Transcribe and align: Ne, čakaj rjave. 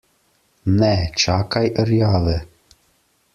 Ne, 0.79 0.89
čakaj 1.23 1.69
rjave. 1.91 2.35